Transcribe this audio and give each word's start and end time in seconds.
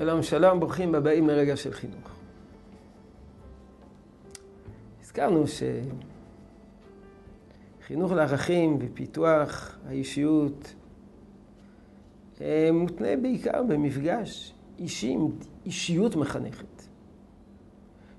שלום, 0.00 0.22
שלום, 0.22 0.60
ברוכים 0.60 0.94
הבאים 0.94 1.28
לרגע 1.28 1.56
של 1.56 1.72
חינוך. 1.72 2.10
הזכרנו 5.00 5.44
שחינוך 7.82 8.12
לערכים 8.12 8.78
ופיתוח 8.80 9.78
האישיות 9.86 10.74
אה, 12.40 12.70
מותנה 12.72 13.16
בעיקר 13.22 13.62
במפגש 13.62 14.54
אישי 14.78 15.10
עם 15.10 15.28
אישיות 15.66 16.16
מחנכת. 16.16 16.82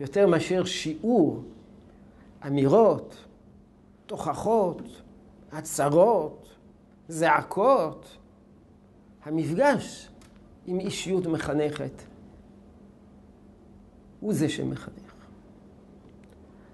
יותר 0.00 0.26
מאשר 0.26 0.64
שיעור, 0.64 1.44
אמירות, 2.46 3.24
תוכחות, 4.06 4.82
הצהרות, 5.52 6.48
זעקות, 7.08 8.16
המפגש 9.24 10.09
עם 10.70 10.80
אישיות 10.80 11.26
מחנכת 11.26 12.02
הוא 14.20 14.34
זה 14.34 14.48
שמחנך. 14.48 15.14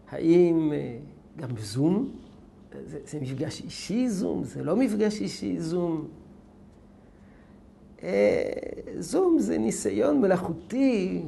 האם 0.08 0.72
אה, 0.72 0.98
גם 1.36 1.56
זום? 1.58 2.10
זה, 2.86 2.98
זה 3.04 3.20
מפגש 3.20 3.60
אישי 3.60 4.08
זום? 4.08 4.44
זה 4.44 4.64
לא 4.64 4.76
מפגש 4.76 5.20
אישי 5.20 5.60
זום? 5.60 6.08
אה, 8.02 8.42
זום 8.98 9.38
זה 9.38 9.58
ניסיון 9.58 10.20
מלאכותי 10.20 11.22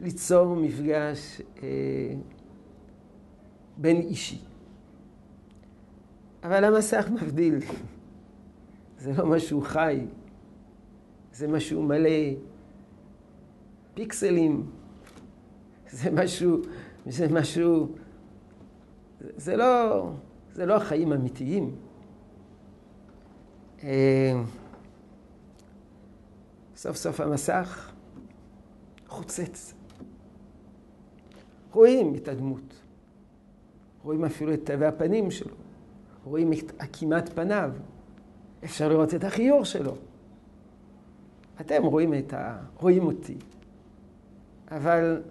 ליצור 0.00 0.56
מפגש 0.56 1.40
אה, 1.62 1.68
בין 3.76 3.96
אישי. 3.96 4.38
אבל 6.42 6.64
המסך 6.64 7.08
מבדיל. 7.14 7.58
זה 8.98 9.12
לא 9.12 9.26
משהו 9.26 9.60
חי, 9.60 10.00
זה 11.36 11.48
משהו 11.48 11.82
מלא 11.82 12.10
פיקסלים, 13.94 14.66
זה 15.90 16.10
משהו, 16.10 16.62
זה 17.06 17.28
משהו, 17.28 17.88
זה 19.20 19.56
לא, 19.56 20.10
זה 20.52 20.66
לא 20.66 20.76
החיים 20.76 21.12
האמיתיים. 21.12 21.74
אה, 23.82 24.32
סוף 26.76 26.96
סוף 26.96 27.20
המסך 27.20 27.92
חוצץ. 29.06 29.74
רואים 31.72 32.14
את 32.14 32.28
הדמות, 32.28 32.74
רואים 34.02 34.24
אפילו 34.24 34.54
את 34.54 34.60
תווי 34.64 34.86
הפנים 34.86 35.30
שלו, 35.30 35.54
רואים 36.24 36.52
את 36.52 36.72
עקימת 36.78 37.28
פניו, 37.28 37.70
אפשר 38.64 38.88
לראות 38.88 39.14
את 39.14 39.24
החיוך 39.24 39.66
שלו. 39.66 39.96
אתם 41.60 41.82
רואים, 41.82 42.14
את 42.14 42.32
ה... 42.32 42.58
רואים 42.80 43.06
אותי, 43.06 43.36
אבל 44.70 45.22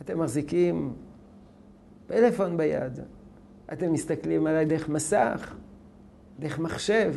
אתם 0.00 0.18
מחזיקים 0.18 0.94
פלאפון 2.06 2.56
ביד, 2.56 3.00
אתם 3.72 3.92
מסתכלים 3.92 4.46
עליי 4.46 4.64
דרך 4.64 4.88
מסך, 4.88 5.54
דרך 6.38 6.58
מחשב. 6.58 7.14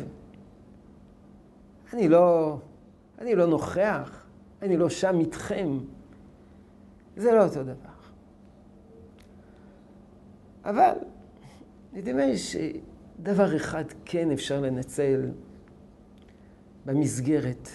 אני 1.92 2.08
לא, 2.08 2.58
אני 3.18 3.34
לא 3.34 3.46
נוכח, 3.46 4.26
אני 4.62 4.76
לא 4.76 4.88
שם 4.88 5.20
איתכם. 5.20 5.78
זה 7.16 7.32
לא 7.32 7.44
אותו 7.44 7.62
דבר. 7.62 7.94
אבל 10.64 10.92
נדמה 11.92 12.26
לי 12.26 12.38
שדבר 12.38 13.56
אחד 13.56 13.84
כן 14.04 14.30
אפשר 14.30 14.60
לנצל 14.60 15.30
במסגרת 16.86 17.68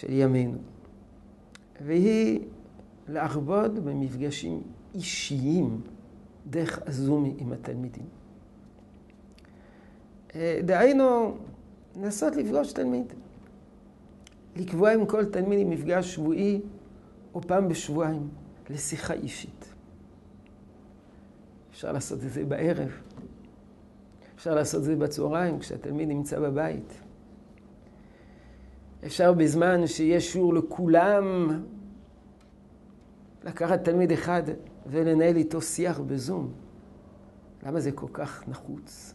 של 0.00 0.12
ימינו, 0.12 0.58
והיא 1.80 2.40
לעבוד 3.08 3.84
במפגשים 3.84 4.62
אישיים 4.94 5.80
דרך 6.46 6.78
הזום 6.86 7.34
עם 7.38 7.52
התלמידים. 7.52 8.06
אה, 10.34 10.60
דהיינו, 10.64 11.36
לנסות 11.96 12.36
לפגוש 12.36 12.72
תלמיד. 12.72 13.12
לקבוע 14.56 14.92
עם 14.92 15.06
כל 15.06 15.24
תלמיד 15.24 15.66
מפגש 15.66 16.14
שבועי 16.14 16.60
או 17.34 17.40
פעם 17.40 17.68
בשבועיים 17.68 18.28
לשיחה 18.70 19.14
אישית. 19.14 19.74
אפשר 21.70 21.92
לעשות 21.92 22.24
את 22.24 22.32
זה 22.32 22.44
בערב, 22.44 22.90
אפשר 24.36 24.54
לעשות 24.54 24.80
את 24.80 24.84
זה 24.84 24.96
בצהריים 24.96 25.58
כשהתלמיד 25.58 26.08
נמצא 26.08 26.40
בבית. 26.40 27.00
אפשר 29.06 29.32
בזמן 29.32 29.86
שיש 29.86 30.32
שיעור 30.32 30.54
לכולם 30.54 31.48
לקחת 33.44 33.84
תלמיד 33.84 34.12
אחד 34.12 34.42
ולנהל 34.86 35.36
איתו 35.36 35.62
שיח 35.62 36.00
בזום. 36.00 36.52
למה 37.62 37.80
זה 37.80 37.92
כל 37.92 38.08
כך 38.12 38.48
נחוץ? 38.48 39.14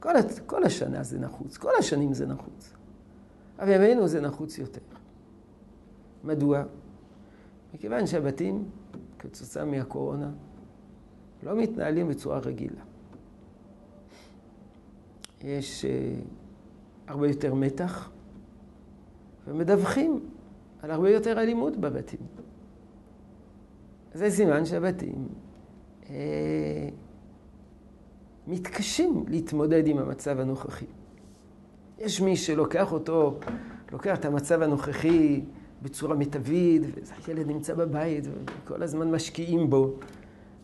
כל, 0.00 0.12
כל 0.46 0.64
השנה 0.64 1.02
זה 1.02 1.18
נחוץ, 1.18 1.56
כל 1.56 1.70
השנים 1.78 2.14
זה 2.14 2.26
נחוץ. 2.26 2.72
אבל 3.58 3.70
ימינו 3.70 4.08
זה 4.08 4.20
נחוץ 4.20 4.58
יותר. 4.58 4.80
מדוע? 6.24 6.62
מכיוון 7.74 8.06
שהבתים, 8.06 8.64
כתוצאה 9.18 9.64
מהקורונה, 9.64 10.30
לא 11.42 11.56
מתנהלים 11.56 12.08
בצורה 12.08 12.38
רגילה. 12.38 12.80
יש 15.42 15.84
uh, 15.84 15.88
הרבה 17.10 17.28
יותר 17.28 17.54
מתח, 17.54 18.10
ומדווחים 19.46 20.20
על 20.82 20.90
הרבה 20.90 21.10
יותר 21.10 21.40
אלימות 21.40 21.76
בבתים. 21.76 22.20
זה 24.14 24.30
סימן 24.30 24.64
שהבתים 24.64 25.28
אה, 26.10 26.88
מתקשים 28.46 29.24
להתמודד 29.28 29.86
עם 29.86 29.98
המצב 29.98 30.40
הנוכחי. 30.40 30.86
יש 31.98 32.20
מי 32.20 32.36
שלוקח 32.36 32.92
אותו, 32.92 33.38
לוקח 33.92 34.18
את 34.18 34.24
המצב 34.24 34.62
הנוכחי 34.62 35.40
בצורה 35.82 36.16
מיטבית, 36.16 36.82
והילד 37.26 37.46
נמצא 37.46 37.74
בבית 37.74 38.24
וכל 38.26 38.82
הזמן 38.82 39.10
משקיעים 39.10 39.70
בו. 39.70 39.94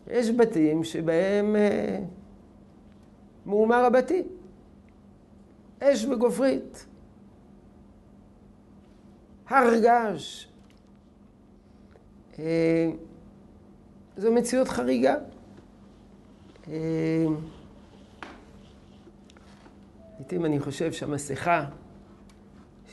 יש 0.07 0.31
בתים 0.31 0.85
שבהם 0.85 1.57
אה, 1.57 1.99
מהומה 3.47 3.87
רבתי. 3.87 4.23
אש 5.81 6.05
וגופרית. 6.05 6.87
הר 9.51 9.81
געש. 9.83 10.47
אה, 12.39 12.91
זו 14.17 14.33
מציאות 14.33 14.69
חריגה. 14.69 15.15
אה, 16.69 17.27
לעתים 20.19 20.45
אני 20.45 20.61
חושב 20.61 20.93
שהמסכה 20.93 21.67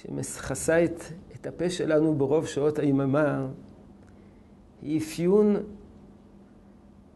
שמכסה 0.01 0.83
את, 0.83 1.01
את 1.35 1.47
הפה 1.47 1.69
שלנו 1.69 2.15
ברוב 2.15 2.47
שעות 2.47 2.79
היממה 2.79 3.47
היא 4.81 4.99
אפיון 4.99 5.55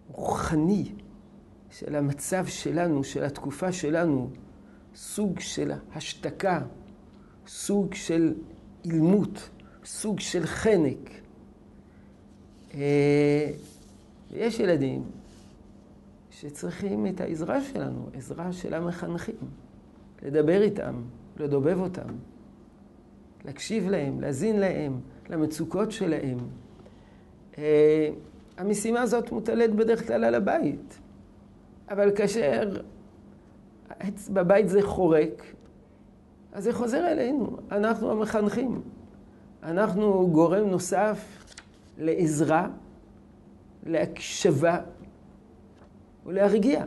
רוחני 0.08 0.92
של 1.70 1.96
המצב 1.96 2.46
שלנו, 2.46 3.04
של 3.04 3.24
התקופה 3.24 3.72
שלנו, 3.72 4.30
סוג 4.96 5.40
של 5.40 5.72
השתקה, 5.96 6.62
סוג 7.48 7.94
של 7.94 8.34
אילמות, 8.86 9.50
סוג 9.86 10.20
של 10.20 10.46
חנק. 10.46 11.10
אה, 12.74 13.52
יש 14.32 14.60
ילדים 14.60 15.04
שצריכים 16.32 17.08
את 17.08 17.22
העזרה 17.22 17.62
שלנו, 17.62 18.10
עזרה 18.14 18.54
של 18.54 18.74
המחנכים. 18.74 19.36
לדבר 20.22 20.62
איתם, 20.62 21.02
לדובב 21.38 21.80
אותם, 21.80 22.10
להקשיב 23.46 23.90
להם, 23.90 24.22
להזין 24.22 24.60
להם, 24.60 25.00
למצוקות 25.30 25.92
שלהם. 25.92 26.38
אה, 27.58 28.10
המשימה 28.58 29.02
הזאת 29.02 29.32
מוטלת 29.32 29.76
בדרך 29.76 30.08
כלל 30.08 30.24
על 30.24 30.36
הבית, 30.36 31.00
אבל 31.90 32.16
כאשר 32.16 32.82
בבית 34.30 34.70
זה 34.70 34.82
חורק, 34.82 35.44
אז 36.52 36.64
זה 36.64 36.74
חוזר 36.74 37.08
אלינו, 37.12 37.58
אנחנו 37.72 38.12
המחנכים. 38.12 38.82
אנחנו 39.64 40.30
גורם 40.32 40.68
נוסף 40.68 41.46
לעזרה, 41.98 42.70
להקשבה 43.84 44.80
ולהרגיע. 46.26 46.86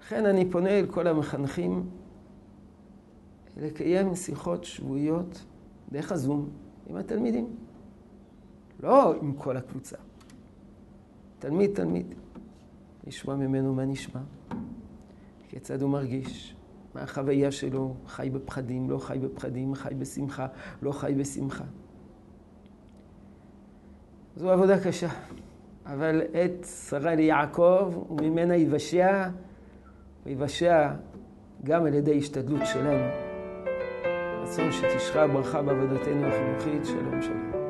לכן 0.00 0.26
אני 0.26 0.50
פונה 0.50 0.70
אל 0.70 0.86
כל 0.86 1.06
המחנכים 1.06 1.90
לקיים 3.56 4.14
שיחות 4.14 4.64
שבועיות 4.64 5.44
דרך 5.92 6.12
הזום 6.12 6.48
עם 6.86 6.96
התלמידים. 6.96 7.56
לא 8.80 9.14
עם 9.22 9.32
כל 9.32 9.56
הקבוצה. 9.56 9.96
תלמיד, 11.38 11.74
תלמיד. 11.74 12.14
לשמוע 13.06 13.36
ממנו 13.36 13.74
מה 13.74 13.84
נשמע, 13.84 14.20
כיצד 15.48 15.82
הוא 15.82 15.90
מרגיש, 15.90 16.54
מהחוויה 16.94 17.52
שלו, 17.52 17.94
חי 18.06 18.30
בפחדים, 18.32 18.90
לא 18.90 18.98
חי 18.98 19.18
בפחדים, 19.18 19.74
חי 19.74 19.94
בשמחה, 19.98 20.46
לא 20.82 20.92
חי 20.92 21.14
בשמחה. 21.18 21.64
זו 24.36 24.50
עבודה 24.50 24.84
קשה, 24.84 25.08
אבל 25.86 26.22
עת 26.32 26.66
שרה 26.88 27.14
ליעקב 27.14 28.06
וממנה 28.10 28.56
יבשע, 28.56 29.28
ויבשע 30.26 30.90
גם 31.64 31.86
על 31.86 31.94
ידי 31.94 32.18
השתדלות 32.18 32.66
שלנו. 32.66 33.04
רצון 34.42 34.72
שתשרה 34.72 35.26
ברכה 35.26 35.62
בעבודתנו 35.62 36.26
החינוכית, 36.26 36.84
שלום 36.84 37.22
שלום. 37.22 37.63